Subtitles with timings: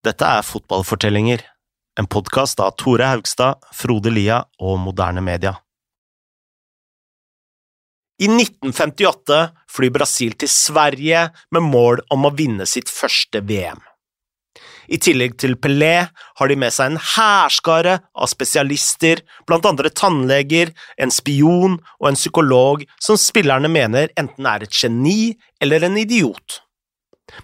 [0.00, 1.42] Dette er Fotballfortellinger,
[2.00, 5.58] en podkast av Tore Haugstad, Frode Lia og Moderne Media.
[8.16, 13.82] I 1958 flyr Brasil til Sverige med mål om å vinne sitt første VM.
[14.88, 20.72] I tillegg til Pelé har de med seg en hærskare av spesialister, blant andre tannleger,
[20.96, 26.62] en spion og en psykolog som spillerne mener enten er et geni eller en idiot.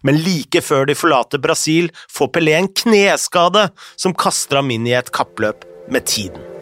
[0.02, 4.96] Men like før de forlater Brasil, får Pelé en kneskade som kaster ham inn i
[4.98, 6.55] et kappløp med tiden.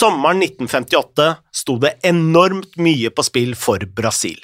[0.00, 4.38] Sommeren 1958 sto det enormt mye på spill for Brasil.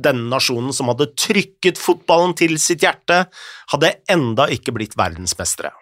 [0.00, 3.26] Denne nasjonen som hadde trykket fotballen til sitt hjerte,
[3.74, 5.74] hadde enda ikke blitt verdensmestere.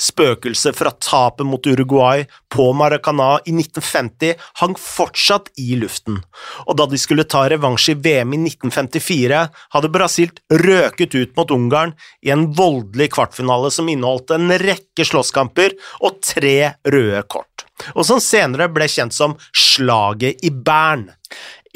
[0.00, 6.18] Spøkelset fra tapet mot Uruguay på Maracana i 1950 hang fortsatt i luften,
[6.66, 9.42] og da de skulle ta revansj i VM i 1954,
[9.76, 10.32] hadde Brasil
[10.64, 11.94] røket ut mot Ungarn
[12.24, 16.56] i en voldelig kvartfinale som inneholdt en rekke slåsskamper og tre
[16.88, 17.47] røde kort,
[17.94, 21.08] og som senere ble kjent som Slaget i Bern.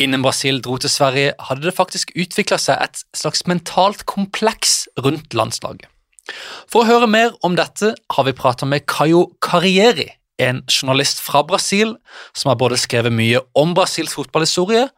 [0.00, 5.36] Innen Brasil dro til Sverige, hadde det faktisk utvikla seg et slags mentalt kompleks rundt
[5.36, 5.88] landslaget.
[6.70, 10.08] For å høre mer om dette har vi prata med Caio Carrieri,
[10.42, 11.96] en journalist fra Brasil
[12.34, 14.88] som har både skrevet mye om Brasils fotballhistorie,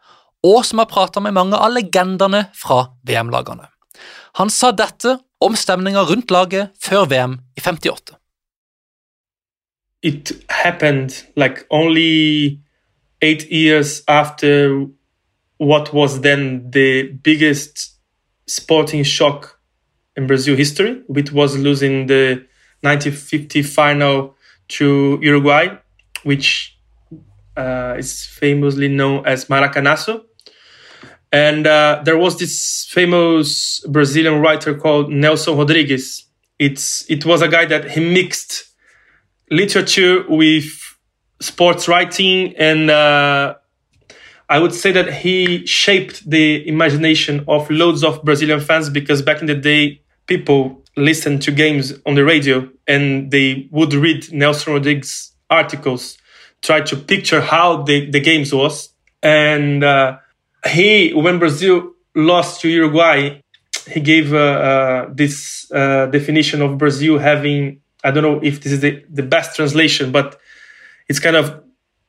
[0.45, 3.67] og som har prata med mange av legendene fra VM-lagene.
[4.39, 8.15] Han sa dette om stemninga rundt laget før VM i 58.
[10.05, 12.61] It happened like only
[13.23, 14.85] eight years after
[15.57, 17.95] what was then the biggest
[18.45, 19.59] sporting shock
[20.15, 22.45] in Brazil history, which was losing the
[22.81, 24.35] 1950 final
[24.67, 25.75] to Uruguay,
[26.21, 26.77] which
[27.57, 30.23] uh, is famously known as Maracanazo.
[31.31, 36.25] And uh, there was this famous Brazilian writer called Nelson Rodrigues.
[36.59, 38.74] It's it was a guy that he mixed
[39.51, 40.65] literature with
[41.39, 43.55] sports writing, and uh,
[44.49, 49.41] I would say that he shaped the imagination of loads of Brazilian fans because back
[49.41, 54.73] in the day, people listened to games on the radio and they would read Nelson
[54.73, 56.17] Rodriguez articles,
[56.61, 58.89] try to picture how the, the games was.
[59.21, 60.17] And uh,
[60.67, 63.41] he, when Brazil lost to Uruguay,
[63.87, 68.71] he gave uh, uh, this uh, definition of Brazil having, I don't know if this
[68.71, 70.39] is the, the best translation, but
[71.09, 71.45] it's kind of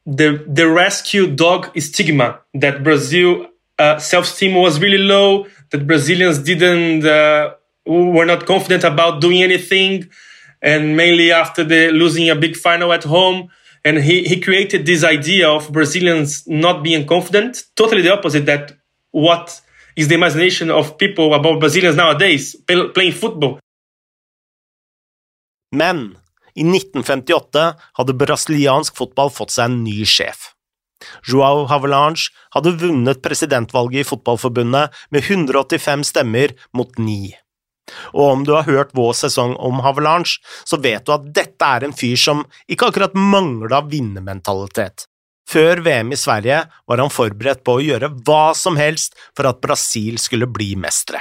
[0.04, 3.46] the, the rescue dog stigma that Brazil
[3.78, 7.54] uh, self-esteem was really low, that Brazilians didn't uh,
[7.86, 10.08] were not confident about doing anything,
[10.62, 13.48] and mainly after the losing a big final at home.
[13.84, 18.72] And he, he created this idea of Brazilians not being confident, totally the opposite that
[19.12, 19.60] what
[19.94, 23.60] is the imagination of people about Brazilians nowadays playing football.
[25.74, 26.16] Men
[26.56, 27.64] i 1958
[27.98, 30.52] hadde brasiliansk fotball fått seg en ny sjef.
[31.28, 37.34] Joao Havelange hadde vunnet presidentvalget i Fotballforbundet med 185 stemmer mot 9.
[38.16, 41.86] Og om du har hørt vår sesong om Havelange, så vet du at dette er
[41.86, 45.06] en fyr som ikke akkurat mangla vinnermentalitet.
[45.46, 49.60] Før VM i Sverige var han forberedt på å gjøre hva som helst for at
[49.62, 51.20] Brasil skulle bli mestere.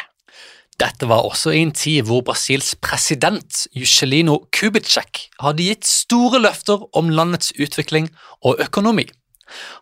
[0.81, 6.84] Dette var også i en tid hvor Brasils president Juscelino Kubitschek hadde gitt store løfter
[6.97, 8.09] om landets utvikling
[8.44, 9.08] og økonomi.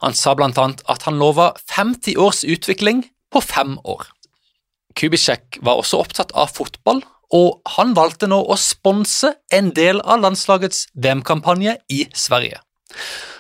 [0.03, 4.05] Han sa blant annet at han lova 50 års utvikling på fem år.
[4.93, 7.01] Kubisek var også opptatt av fotball,
[7.33, 12.59] og han valgte nå å sponse en del av landslagets VM-kampanje i Sverige.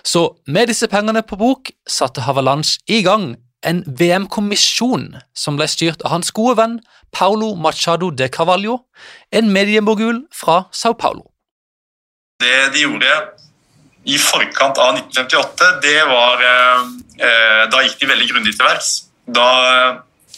[0.01, 6.03] Så med disse pengene på bok satte Havalanche i gang en VM-kommisjon som ble styrt
[6.03, 6.79] av hans gode venn
[7.13, 8.79] Paulo Machado de Carvalho,
[9.31, 11.29] en mediemogul fra Sao Paulo.
[12.43, 13.11] Det de gjorde
[14.09, 16.87] i forkant av 1958, det var eh,
[17.23, 18.95] eh, Da gikk de veldig grundig til verks.
[19.23, 19.51] Da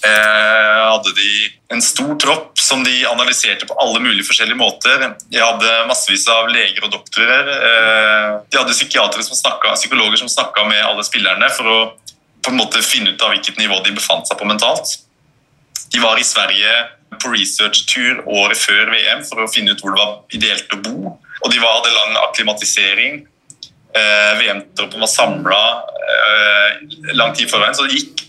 [0.05, 1.29] Eh, hadde de
[1.73, 5.05] en stor tropp som de analyserte på alle mulige forskjellige måter.
[5.31, 7.49] De hadde massevis av leger og doktorer.
[7.55, 11.79] Eh, de hadde psykiatere som snakket, psykologer som snakka med alle spillerne for å
[12.45, 14.99] på en måte finne ut av hvilket nivå de befant seg på mentalt.
[15.93, 16.73] De var i Sverige
[17.21, 21.15] på research-tur året før VM for å finne ut hvor det var ideelt å bo.
[21.41, 23.23] Og de var, hadde lang akklimatisering.
[23.95, 25.61] Eh, VM-troppen var samla
[26.11, 28.25] eh, lang tid forveien, så det gikk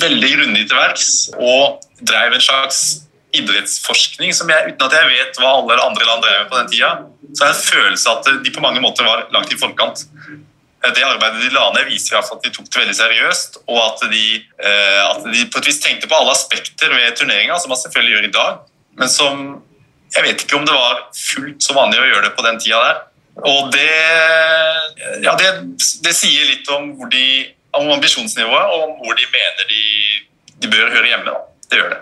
[0.00, 2.80] veldig grundig til verks og drev en slags
[3.36, 6.70] idrettsforskning som jeg, uten at jeg vet hva alle andre land drev med på den
[6.72, 6.92] tida,
[7.34, 10.06] så har jeg en følelse at de på mange måter var langt i forkant.
[10.78, 14.26] Det arbeidet de la ned, viser at de tok det veldig seriøst, og at de,
[14.62, 18.14] eh, at de på et vis tenkte på alle aspekter ved turneringa, som man selvfølgelig
[18.14, 18.60] gjør i dag,
[19.00, 19.42] men som
[20.14, 22.80] jeg vet ikke om det var fullt så vanlig å gjøre det på den tida
[22.84, 23.00] der.
[23.48, 23.90] Og det,
[25.22, 25.50] ja, det,
[26.04, 27.26] det sier litt om, de,
[27.76, 29.82] om, ambisjonsnivået og om hvor de mener de,
[30.58, 31.26] de bør høre hjemme.
[31.28, 31.42] Da.
[31.68, 32.00] Det gjør det.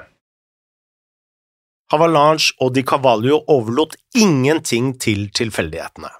[1.92, 6.10] Havalanche og Di Cavallo overlot ingenting til tilfeldighetene.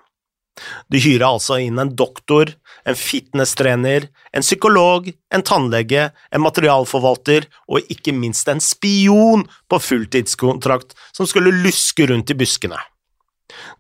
[0.93, 2.53] De hyrer altså inn en doktor,
[2.88, 10.97] en fitnesstrener, en psykolog, en tannlege, en materialforvalter og ikke minst en spion på fulltidskontrakt
[11.17, 12.81] som skulle luske rundt i buskene.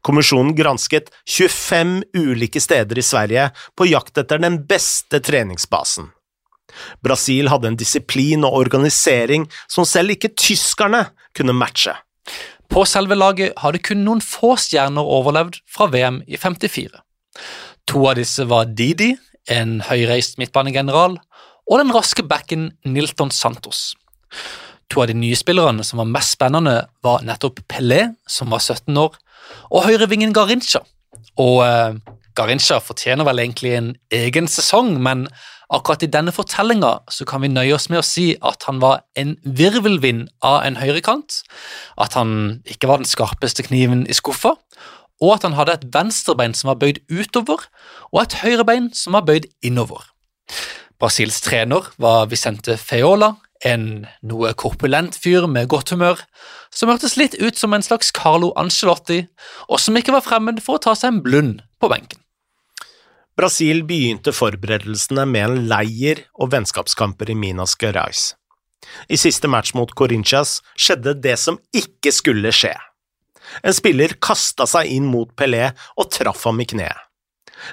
[0.06, 6.12] Kommisjonen gransket 25 ulike steder i Sverige på jakt etter den beste treningsbasen.
[7.04, 11.06] Brasil hadde en disiplin og organisering som selv ikke tyskerne
[11.36, 11.94] kunne matche.
[12.72, 16.90] På selve laget hadde kun noen få stjerner overlevd fra VM i 54.
[17.86, 19.14] To av disse var Didi,
[19.52, 21.18] en høyreist midtbanegeneral,
[21.66, 23.94] og den raske backen Nilton Santos.
[24.90, 28.96] To av de nye spillerne som var mest spennende, var nettopp Pelé, som var 17
[28.98, 29.16] år,
[29.70, 30.82] og høyrevingen Garincha.
[31.42, 31.98] Og eh,
[32.38, 35.26] Garincha fortjener vel egentlig en egen sesong, men
[35.66, 36.92] Akkurat i denne fortellinga
[37.26, 41.40] kan vi nøye oss med å si at han var en virvelvind av en høyrekant,
[41.98, 44.54] at han ikke var den skarpeste kniven i skuffa,
[45.22, 47.64] og at han hadde et venstrebein som var bøyd utover,
[48.12, 50.04] og et høyrebein som var bøyd innover.
[51.00, 53.34] Brasils trener var Vicente Feola,
[53.64, 56.20] en noe korpulent fyr med godt humør,
[56.70, 59.24] som hørtes litt ut som en slags Carlo Angelotti,
[59.66, 62.20] og som ikke var fremmed for å ta seg en blund på benken.
[63.36, 68.30] Brasil begynte forberedelsene med en leir og vennskapskamper i Minas Gerais.
[69.12, 72.72] I siste match mot Corinthians skjedde det som ikke skulle skje.
[73.60, 76.96] En spiller kasta seg inn mot Pelé og traff ham i kneet.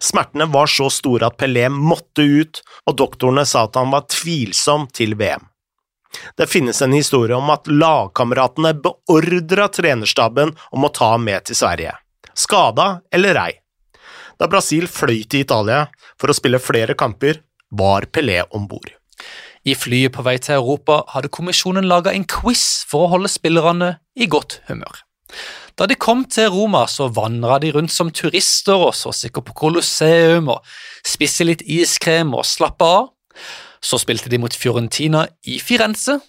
[0.04, 4.90] Smertene var så store at Pelé måtte ut, og doktorene sa at han var tvilsom
[4.96, 5.48] til VM.
[6.38, 11.58] Det finnes en historie om at lagkameratene beordra trenerstaben om å ta ham med til
[11.58, 11.96] Sverige.
[12.36, 13.54] Skada eller ei.
[14.40, 15.86] Da Brasil fløy til Italia
[16.20, 17.42] for å spille flere kamper,
[17.74, 18.92] var Pelé om bord.
[19.64, 23.96] I flyet på vei til Europa hadde kommisjonen laga en quiz for å holde spillerne
[24.20, 25.00] i godt humør.
[25.80, 29.56] Da de kom til Roma, så vandra de rundt som turister og så sikkert på
[29.64, 30.76] Colosseum og
[31.08, 33.10] spiste litt iskrem og slappa av.
[33.84, 36.20] Så spilte de mot Fiorentina i Firenze,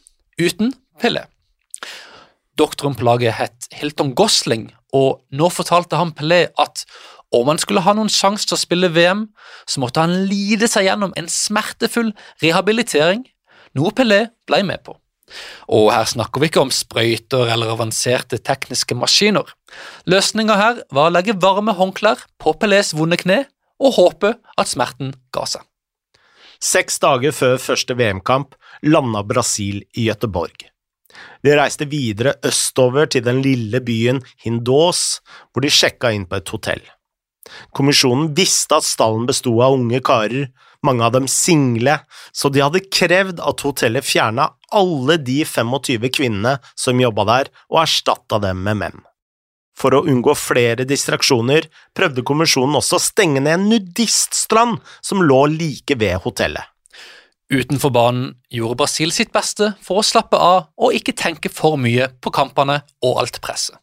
[0.40, 0.72] uten
[1.02, 1.26] Pelé.
[2.56, 6.86] Doktoren på laget het Hilton Gosling, og nå fortalte han Pelé at
[7.36, 9.28] om han skulle ha noen sjanse til å spille VM,
[9.66, 13.24] så måtte han lide seg gjennom en smertefull rehabilitering,
[13.74, 14.96] noe Pelé ble med på.
[15.72, 19.48] Og her snakker vi ikke om sprøyter eller avanserte tekniske maskiner.
[20.10, 23.44] Løsninga her var å legge varme håndklær på Pelés vonde kne
[23.80, 25.64] og håpe at smerten ga seg.
[26.64, 28.54] Seks dager før første VM-kamp
[28.86, 30.68] landa Brasil i Gøteborg.
[31.44, 35.20] De reiste videre østover til den lille byen Hindås,
[35.52, 36.84] hvor de sjekka inn på et hotell.
[37.76, 40.48] Kommisjonen visste at stallen besto av unge karer,
[40.84, 41.98] mange av dem single,
[42.32, 47.84] så de hadde krevd at hotellet fjerna alle de 25 kvinnene som jobba der, og
[47.84, 49.02] erstatta dem med menn.
[49.74, 51.66] For å unngå flere distraksjoner
[51.96, 56.62] prøvde kommisjonen også å stenge ned en nudiststrand som lå like ved hotellet.
[57.52, 62.08] Utenfor banen gjorde Brasil sitt beste for å slappe av og ikke tenke for mye
[62.22, 63.76] på kampene og alt presset.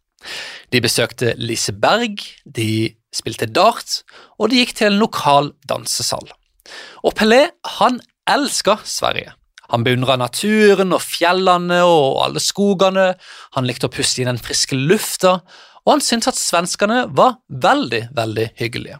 [0.71, 4.01] De besøkte Liseberg, de spilte dart,
[4.39, 6.31] og de gikk til en lokal dansesal.
[7.03, 7.47] Og Pelé
[7.79, 7.99] han
[8.29, 9.33] elska Sverige.
[9.71, 13.13] Han beundra naturen og fjellene og alle skogene,
[13.55, 15.39] han likte å puste i den friske lufta,
[15.85, 18.99] og han syntes at svenskene var veldig, veldig hyggelige.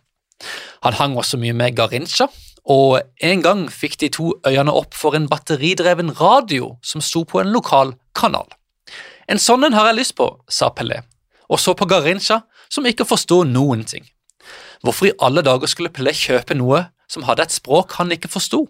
[0.86, 2.30] Han hang også mye med Garincha,
[2.72, 7.42] og en gang fikk de to øyene opp for en batteridreven radio som sto på
[7.42, 8.48] en lokal kanal.
[9.30, 11.02] En sånn en har jeg lyst på, sa Pelé,
[11.52, 14.06] og så på Garincha, som ikke forsto noen ting.
[14.82, 18.66] Hvorfor i alle dager skulle Pelé kjøpe noe som hadde et språk han ikke forsto?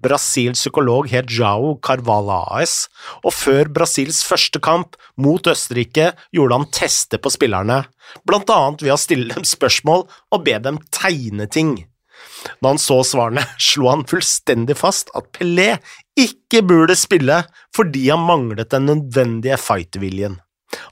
[0.00, 2.88] Brasils psykolog het Jao Carvalhaes,
[3.20, 7.82] og før Brasils første kamp mot Østerrike gjorde han tester på spillerne,
[8.24, 11.74] blant annet ved å stille dem spørsmål og be dem tegne ting.
[12.60, 15.74] Da han så svarene, slo han fullstendig fast at Pelé
[16.18, 17.42] ikke burde spille
[17.76, 20.40] fordi han manglet den nødvendige fighterviljen.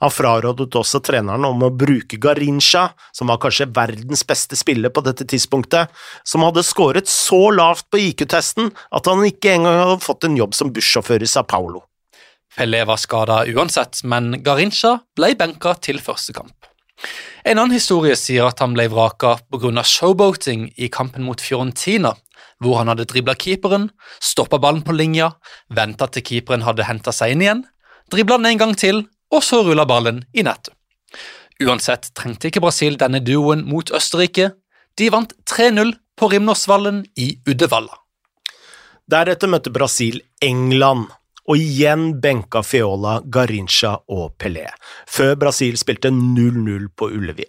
[0.00, 5.04] Han frarådet også treneren om å bruke Garincha, som var kanskje verdens beste spiller på
[5.06, 5.92] dette tidspunktet,
[6.26, 10.56] som hadde skåret så lavt på IQ-testen at han ikke engang hadde fått en jobb
[10.58, 11.84] som bussjåfør i Sa Paulo.
[12.58, 16.54] Pelé var skada uansett, men Garincha ble benka til første kamp.
[17.46, 19.84] En annen historie sier at han ble vraka pga.
[19.84, 22.16] showboating i kampen mot Fiorentina,
[22.58, 25.30] hvor han hadde dribla keeperen, stoppa ballen på linja,
[25.70, 27.62] venta til keeperen hadde henta seg inn igjen,
[28.10, 30.74] dribla den en gang til og så rulla ballen i nettet.
[31.58, 34.52] Uansett trengte ikke Brasil denne duoen mot Østerrike.
[34.98, 37.98] De vant 3-0 på Rimnersvallen i Uddevalla.
[39.08, 41.08] Deretter møtte Brasil England,
[41.48, 44.66] og igjen benka Fiola, Garincha og Pelé,
[45.08, 47.46] før Brasil spilte 0-0 på Ullevi.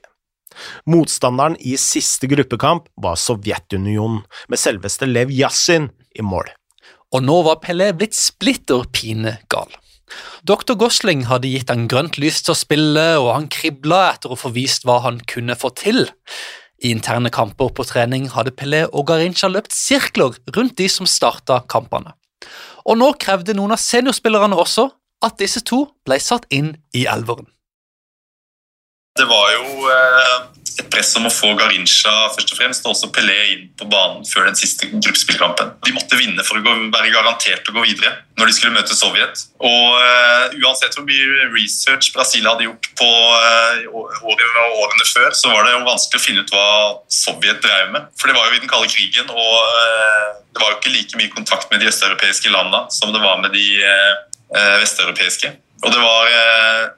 [0.90, 6.48] Motstanderen i siste gruppekamp var Sovjetunionen, med selveste Lev Yassin i mål.
[7.12, 9.70] Og nå var Pelé blitt splitter pine gal.
[10.48, 10.78] Dr.
[10.80, 14.54] Gosling hadde gitt han grønt lys til å spille, og han kribla etter å få
[14.56, 16.08] vist hva han kunne få til.
[16.80, 21.62] I interne kamper på trening hadde Pelé og Garincha løpt sirkler rundt de som starta
[21.68, 22.16] kampene.
[22.88, 24.88] Og nå krevde noen av seniorspillerne også
[25.26, 27.50] at disse to ble satt inn i elveren.
[29.18, 30.36] Det var jo eh,
[30.80, 34.24] et press om å få Garincha først og fremst, og også Pelé inn på banen
[34.28, 35.74] før den siste gruppespillkampen.
[35.84, 39.44] De måtte vinne for å være garantert å gå videre når de skulle møte Sovjet.
[39.60, 45.52] Og uh, Uansett hvor mye research Brasil hadde gjort på uh, årene, årene før, så
[45.52, 46.70] var det jo vanskelig å finne ut hva
[47.12, 48.08] Sovjet drev med.
[48.16, 51.36] For det var jo i den kalde krigen, og det var jo ikke like mye
[51.36, 53.68] kontakt med de østeuropeiske landene som det var med de
[54.80, 55.52] vesteuropeiske.
[55.84, 56.34] Og det var,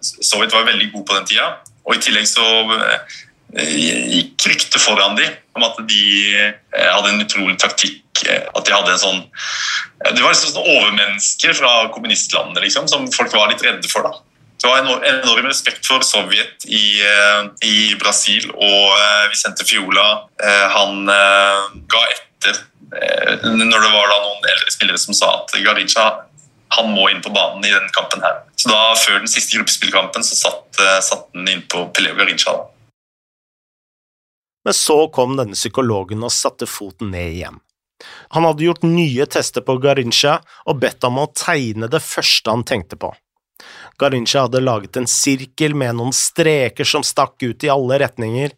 [0.05, 1.49] Sovjet var veldig god på den tida.
[1.87, 2.45] Og I tillegg så
[2.77, 3.75] eh,
[4.15, 6.03] gikk ryktet foran de om at de
[6.37, 8.03] eh, hadde en utrolig taktikk.
[8.27, 9.21] Eh, at de hadde en sånn
[10.11, 14.05] Det var liksom overmennesker fra kommunistlandene liksom, som folk var litt redde for.
[14.05, 14.13] da.
[14.61, 17.01] Det var en enorm respekt for Sovjet i,
[17.65, 18.91] i Brasil, og
[19.31, 20.27] Vicente Fiola
[20.75, 22.59] han ga etter
[23.41, 26.05] når det var da noen eldre spillere som sa at Garincha
[26.75, 28.21] han må inn på banen i denne kampen.
[28.23, 28.43] her.
[28.55, 32.53] Så da, Før den siste gruppespillkampen så satt, uh, satt han inn på Peleo Garincha.
[34.63, 37.59] Men så kom denne psykologen og satte foten ned igjen.
[38.33, 42.65] Han hadde gjort nye tester på Garincha og bedt ham å tegne det første han
[42.67, 43.11] tenkte på.
[44.01, 48.53] Garincha hadde laget en sirkel med noen streker som stakk ut i alle retninger,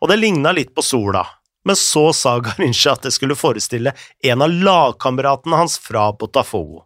[0.00, 1.22] og det ligna litt på sola,
[1.64, 6.85] men så sa Garincha at det skulle forestille en av lagkameratene hans fra Botafogo.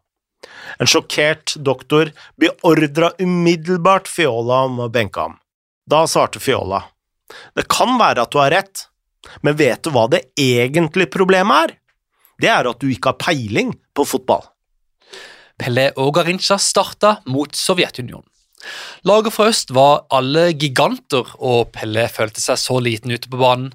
[0.80, 5.36] En sjokkert doktor beordra umiddelbart Fiola om å benke ham.
[5.90, 6.84] Da svarte Fiola,
[7.56, 8.86] det kan være at du har rett,
[9.44, 11.76] men vet du hva det egentlige problemet er?
[12.40, 14.46] Det er at du ikke har peiling på fotball.
[15.60, 18.26] Pelle og Garincha starta mot Sovjetunionen.
[19.08, 23.70] Laget fra øst var alle giganter, og Pelle følte seg så liten ute på banen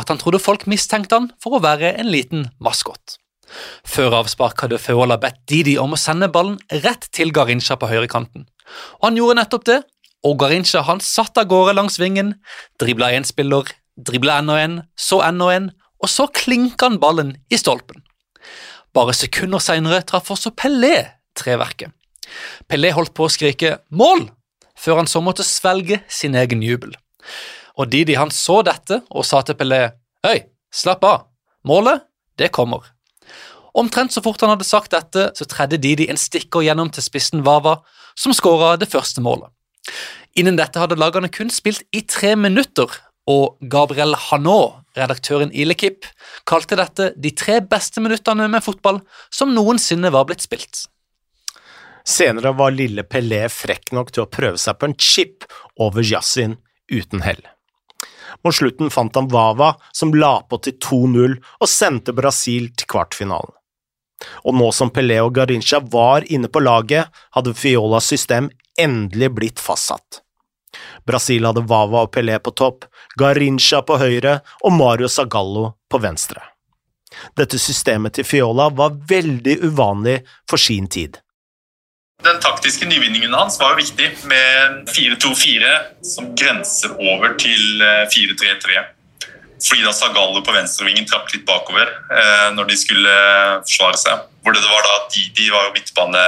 [0.00, 3.18] at han trodde folk mistenkte han for å være en liten maskot.
[3.86, 8.46] Før avspark hadde Feola bedt Didi om å sende ballen rett til Garincha på høyrekanten.
[9.00, 9.80] Og han gjorde nettopp det,
[10.26, 12.34] og Garincha han satt av gårde langs vingen,
[12.80, 17.58] dribla én spiller, dribla enda en, så enda en, og så klinka han ballen i
[17.60, 18.04] stolpen.
[18.96, 20.94] Bare sekunder seinere traff også Pelé
[21.38, 21.92] treverket.
[22.70, 24.28] Pelé holdt på å skrike 'mål',
[24.76, 26.94] før han så måtte svelge sin egen jubel.
[27.78, 29.92] Og Didi han så dette og sa til Pelé
[30.24, 31.26] 'Øy, slapp av,
[31.64, 32.02] målet,
[32.38, 32.84] det kommer'.
[33.78, 37.44] Omtrent så fort han hadde sagt dette, så tredde Didi en stikker gjennom til spissen
[37.46, 37.78] Vava,
[38.18, 39.50] som skåra det første målet.
[40.38, 42.90] Innen dette hadde lagene kun spilt i tre minutter,
[43.30, 46.06] og Gabriel Hanot, redaktøren i Lekip,
[46.48, 48.98] kalte dette de tre beste minuttene med fotball
[49.30, 50.86] som noensinne var blitt spilt.
[52.06, 55.46] Senere var lille Pelé frekk nok til å prøve seg på en chip
[55.78, 56.56] over Yasin
[56.90, 57.42] uten hell.
[58.42, 63.52] Mot slutten fant han Vava, som la på til 2-0 og sendte Brasil til kvartfinalen.
[64.44, 69.62] Og nå som Pelé og Garincha var inne på laget, hadde Fiolas system endelig blitt
[69.62, 70.22] fastsatt.
[71.06, 72.86] Brasil hadde Vava og Pelé på topp,
[73.18, 76.42] Garincha på høyre og Mario Zagallo på venstre.
[77.36, 81.18] Dette systemet til Fiola var veldig uvanlig for sin tid.
[82.22, 85.70] Den taktiske nyvinningen hans var jo viktig, med 4-2-4
[86.04, 88.82] som grenser over til 4-3-3.
[89.60, 93.14] Eh, fordi da Zagallo på venstrevingen trapp litt bakover eh, når de skulle
[93.66, 94.26] forsvare seg.
[94.40, 96.20] Hvor det var da Didi var jo midtbane,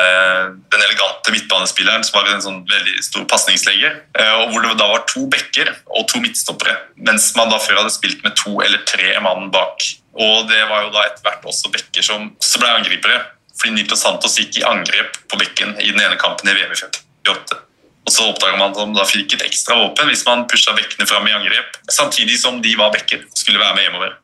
[0.73, 4.03] den elegante midtbanespilleren som var en sånn veldig stor pasningslegger.
[4.19, 6.77] Eh, og hvor det da var to bekker og to midtstoppere.
[6.97, 9.89] Mens man da før hadde spilt med to eller tre mann bak.
[10.12, 13.23] Og det var jo da etter hvert også bekker som også ble angripere.
[13.57, 16.81] Fordi Nito Santos gikk i angrep på bekken i den ene kampen i VM i
[16.81, 17.61] 58.
[18.03, 21.29] Og så oppdaga man at de fikk et ekstra våpen hvis man pusha bekkene fram
[21.31, 24.19] i angrep, samtidig som de var bekker, skulle være med hjemover.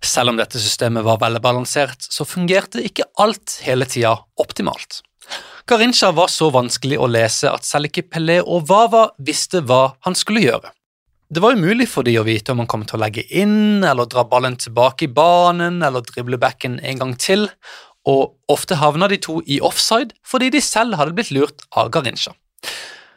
[0.00, 5.02] Selv om dette systemet var velbalansert, så fungerte ikke alt hele tida optimalt.
[5.68, 10.16] Garincha var så vanskelig å lese at selv ikke Pelé og Wawa visste hva han
[10.18, 10.72] skulle gjøre.
[11.30, 14.08] Det var umulig for de å vite om han kom til å legge inn, eller
[14.10, 17.44] dra ballen tilbake i banen, eller drible backen en gang til,
[18.08, 22.32] og ofte havna de to i offside fordi de selv hadde blitt lurt av Garincha.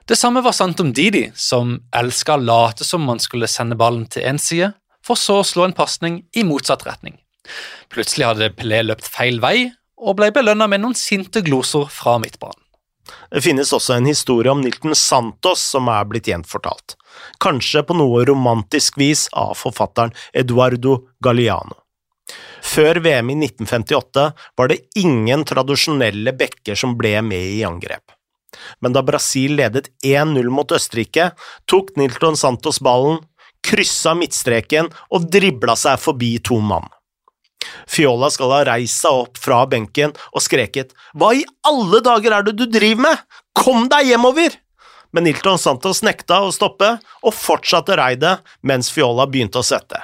[0.06, 4.04] Det samme var sant om Didi, som elska å late som man skulle sende ballen
[4.12, 4.74] til én side,
[5.04, 7.16] for så å slå en pasning i motsatt retning.
[7.92, 9.72] Plutselig hadde Pelé løpt feil vei
[10.04, 12.60] og ble belønna med noen sinte gloser fra midtbanen.
[13.32, 16.96] Det finnes også en historie om Nilton Santos som er blitt gjenfortalt,
[17.44, 21.83] kanskje på noe romantisk vis av forfatteren Eduardo Galliano.
[22.64, 24.26] Før VM i 1958
[24.58, 28.16] var det ingen tradisjonelle bekker som ble med i angrep.
[28.80, 31.32] Men da Brasil ledet 1-0 mot Østerrike,
[31.70, 33.20] tok Nilton Santos ballen,
[33.64, 36.88] kryssa midtstreken og dribla seg forbi to mann.
[37.88, 42.48] Fiola skal ha reist seg opp fra benken og skreket Hva i alle dager er
[42.48, 43.22] det du driver med?
[43.56, 44.58] Kom deg hjemover!
[45.14, 50.02] Men Nilton Santos nekta å stoppe og fortsatte reidet mens Fiola begynte å svette.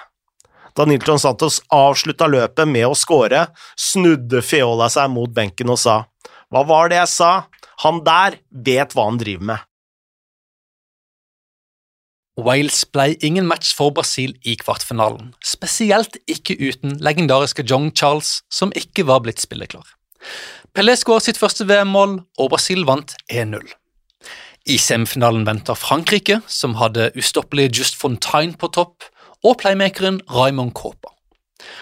[0.79, 6.05] Da Nilton Santos avslutta løpet med å score, snudde Fiola seg mot benken og sa
[6.47, 7.31] Hva var det jeg sa?
[7.83, 9.65] Han der vet hva han driver med.
[12.39, 18.71] Wales ble ingen match for Brasil i kvartfinalen, spesielt ikke uten legendariske John Charles, som
[18.71, 19.83] ikke var blitt spilleklar.
[20.71, 23.67] Pelé skåret sitt første VM-mål, og Brasil vant 1-0.
[24.71, 29.03] I semifinalen venter Frankrike, som hadde ustoppelige Just Fontaine på topp,
[29.45, 31.13] og playmakeren Raymond Kåpa.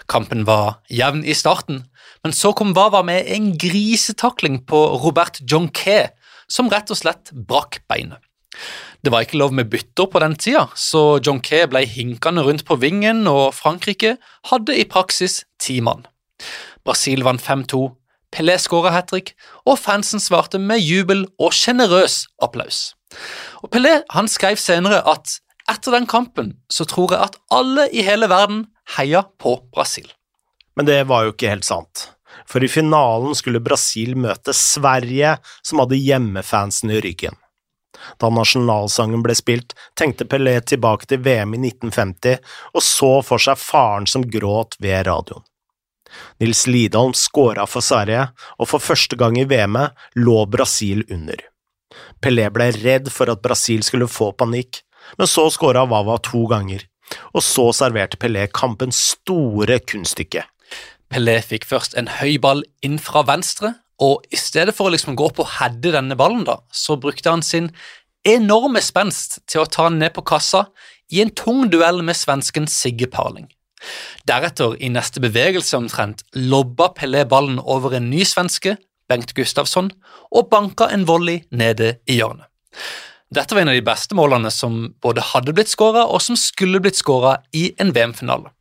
[0.09, 1.83] Kampen var jevn i starten,
[2.23, 6.15] men så kom Wawa med en grisetakling på Robert Jonquet,
[6.49, 8.21] som rett og slett brakk beinet.
[9.05, 12.79] Det var ikke lov med bytter på den tida, så Jonquet ble hinkende rundt på
[12.81, 14.15] vingen, og Frankrike
[14.49, 16.07] hadde i praksis ti mann.
[16.87, 17.85] Brasil vant 5-2,
[18.33, 22.93] Pelé skåra hat trick, og fansen svarte med jubel og sjenerøs applaus.
[23.63, 25.37] Og Pelé han skrev senere at
[25.71, 28.65] etter den kampen så tror jeg at alle i hele verden
[28.97, 30.07] heia på Brasil.
[30.77, 32.11] Men det var jo ikke helt sant,
[32.47, 37.35] for i finalen skulle Brasil møte Sverige, som hadde hjemmefansen i ryggen.
[38.21, 42.37] Da nasjonalsangen ble spilt, tenkte Pelé tilbake til VM i 1950
[42.73, 45.45] og så for seg faren som gråt ved radioen.
[46.39, 51.41] Nils Lidholm skåra for Sverige, og for første gang i VM-et lå Brasil under.
[52.23, 54.83] Pelé ble redd for at Brasil skulle få panikk,
[55.17, 56.83] men så skåra Wawa to ganger,
[57.33, 60.43] og så serverte Pelé kampens store kunststykke.
[61.07, 65.15] Pelé fikk først en høy ball inn fra venstre, og i stedet for å liksom
[65.17, 67.71] gå opp og heade denne ballen, da, så brukte han sin
[68.27, 70.67] enorme spenst til å ta den ned på kassa
[71.13, 73.47] i en tung duell med svensken Sigge Parling.
[74.27, 78.75] Deretter, i neste bevegelse omtrent, lobba Pelé ballen over en ny svenske,
[79.07, 79.91] Bengt Gustavsson,
[80.35, 82.49] og banka en volley nede i hjørnet.
[83.33, 86.79] Dette var en av de beste målene som både hadde blitt skåra, og som skulle
[86.83, 88.53] blitt skåra i en VM-finale.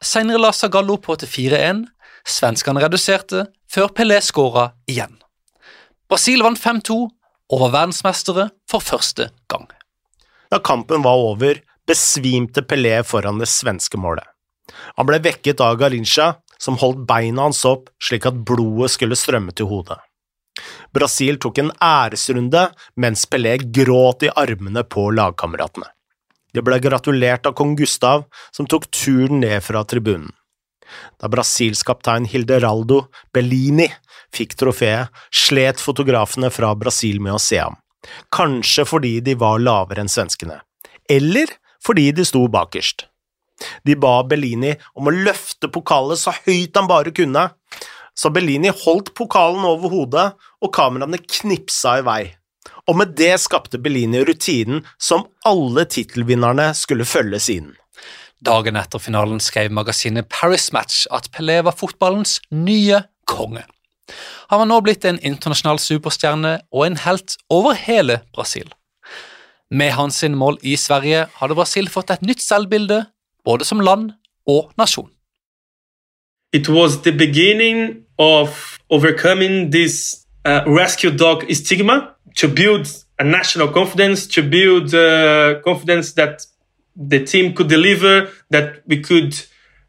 [0.00, 1.84] Senere la Zagallo på til 4-1,
[2.24, 5.18] svenskene reduserte, før Pelé skåra igjen.
[6.10, 6.96] Brasil vant 5-2
[7.50, 9.68] og var verdensmestere for første gang.
[10.50, 14.24] Da kampen var over, besvimte Pelé foran det svenske målet.
[14.96, 19.52] Han ble vekket av Garincha, som holdt beina hans opp slik at blodet skulle strømme
[19.56, 19.98] til hodet.
[20.94, 22.66] Brasil tok en æresrunde
[23.00, 25.86] mens Pelé gråt i armene på lagkameratene.
[26.54, 30.32] De ble gratulert av kong Gustav, som tok turen ned fra tribunen.
[31.22, 33.86] Da Brasils kaptein Hilderaldo Bellini
[34.34, 37.76] fikk trofeet, slet fotografene fra Brasil med å se ham,
[38.34, 40.58] kanskje fordi de var lavere enn svenskene,
[41.06, 41.54] eller
[41.86, 43.06] fordi de sto bakerst.
[43.86, 47.46] De ba Bellini om å løfte pokalen så høyt han bare kunne,
[48.14, 50.26] så Bellini holdt pokalen over hodet,
[50.60, 52.22] og kameraene knipsa i vei.
[52.88, 57.74] Og med det skapte Bellini rutinen som alle tittelvinnerne skulle følge siden.
[58.40, 63.66] Dagen etter finalen skrev magasinet Paris Match at Pelé var fotballens nye konge.
[64.50, 68.66] Han var nå blitt en internasjonal superstjerne og en helt over hele Brasil.
[69.70, 73.04] Med hans mål i Sverige hadde Brasil fått et nytt selvbilde,
[73.46, 74.10] både som land
[74.50, 75.12] og nasjon.
[76.52, 83.68] It was the beginning of overcoming this uh, rescue dog stigma to build a national
[83.68, 86.46] confidence, to build uh, confidence that
[86.96, 89.38] the team could deliver, that we could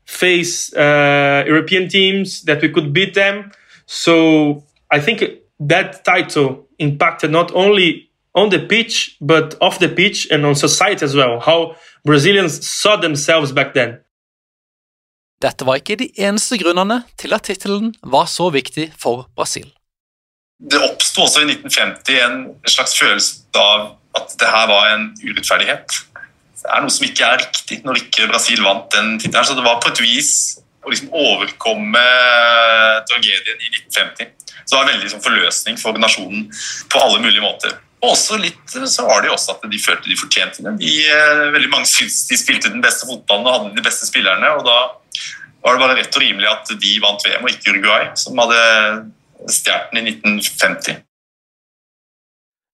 [0.06, 3.52] face uh, European teams, that we could beat them.
[3.86, 5.24] So I think
[5.60, 11.04] that title impacted not only on the pitch, but off the pitch and on society
[11.04, 11.40] as well.
[11.40, 14.00] How Brazilians saw themselves back then.
[15.42, 19.68] Dette var ikke de eneste grunnene til at tittelen var så viktig for Brasil.
[20.62, 26.02] Det oppsto også i 1950 en slags følelse av at det her var en urettferdighet.
[26.62, 29.48] Det er noe som ikke er riktig når ikke Brasil vant den tittelen.
[29.48, 30.34] Så det var på et vis
[30.86, 32.04] å liksom overkomme
[33.10, 34.30] tragedien i 1950.
[34.62, 36.46] Så det var en veldig liksom, forløsning for nasjonen
[36.92, 37.74] på alle mulige måter.
[38.02, 40.74] Og også litt så var det jo også at de følte de fortjente det.
[40.82, 44.56] De, eh, veldig mange syntes de spilte den beste fotballen og hadde de beste spillerne.
[44.58, 44.80] og da
[45.62, 48.62] var det bare rett og rimelig at de vant VM, og ikke Uruguay, som hadde
[49.54, 51.02] stjålet den i 1950.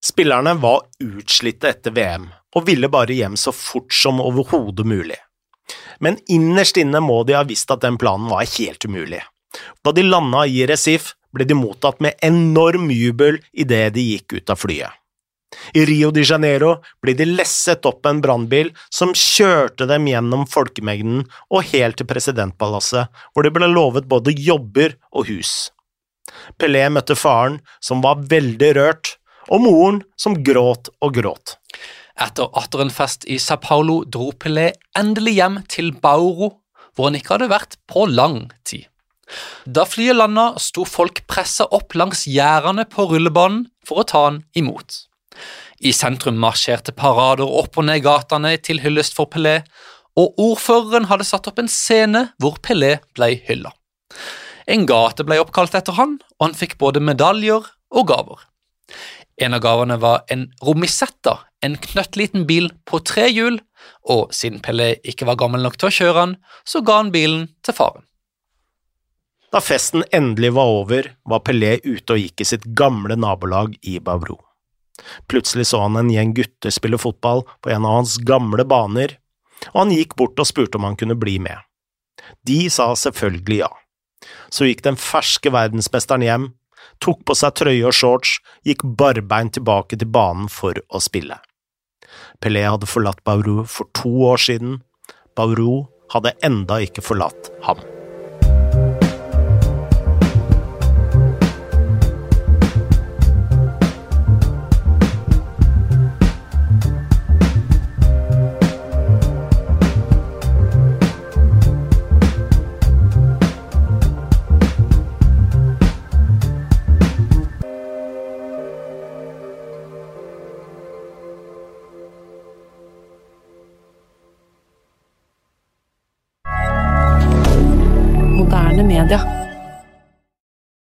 [0.07, 5.17] Spillerne var utslitte etter VM og ville bare hjem så fort som overhodet mulig.
[5.99, 9.19] Men innerst inne må de ha visst at den planen var helt umulig.
[9.83, 14.53] Da de landa i Resif, ble de mottatt med enorm jubel idet de gikk ut
[14.53, 14.93] av flyet.
[15.73, 21.23] I Rio de Janeiro ble de lesset opp en brannbil som kjørte dem gjennom folkemengden
[21.47, 25.71] og helt til presidentpalasset, hvor de ble lovet både jobber og hus.
[26.59, 29.15] Pelé møtte faren, som var veldig rørt,
[29.47, 31.55] og moren, som gråt og gråt.
[32.19, 36.57] Etter atter en fest i Sao Paulo dro Pelé endelig hjem til Bauro,
[36.95, 38.87] hvor han ikke hadde vært på lang tid.
[39.67, 44.41] Da flyet landa, sto folk pressa opp langs gjerdene på rullebanen for å ta han
[44.57, 45.03] imot.
[45.79, 49.59] I sentrum marsjerte parader opp og ned gatene til hyllest for Pelé,
[50.17, 53.73] og ordføreren hadde satt opp en scene hvor Pelé ble hylla.
[54.67, 58.41] En gate ble oppkalt etter han, og han fikk både medaljer og gaver.
[59.37, 63.59] En av gavene var en Romisetta, en knøttliten bil på tre hjul,
[64.09, 67.47] og siden Pelé ikke var gammel nok til å kjøre han, så ga han bilen
[67.65, 68.03] til faren.
[69.53, 73.99] Da festen endelig var over, var Pelé ute og gikk i sitt gamle nabolag i
[74.03, 74.41] Bavro.
[75.29, 79.17] Plutselig så han en gjeng gutter spille fotball på en av hans gamle baner,
[79.73, 81.57] og han gikk bort og spurte om han kunne bli med.
[82.47, 83.71] De sa selvfølgelig ja.
[84.49, 86.47] Så gikk den ferske verdensmesteren hjem,
[87.03, 91.39] tok på seg trøye og shorts, gikk barbeint tilbake til banen for å spille.
[92.41, 94.81] Pelé hadde forlatt Bauru for to år siden.
[95.37, 97.81] Bauru hadde enda ikke forlatt ham.